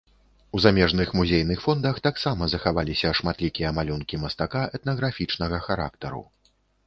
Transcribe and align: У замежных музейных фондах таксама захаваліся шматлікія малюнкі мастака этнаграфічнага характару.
У 0.55 0.59
замежных 0.65 1.11
музейных 1.19 1.59
фондах 1.65 1.99
таксама 2.07 2.47
захаваліся 2.55 3.11
шматлікія 3.21 3.73
малюнкі 3.79 4.21
мастака 4.23 4.61
этнаграфічнага 4.79 5.57
характару. 5.69 6.23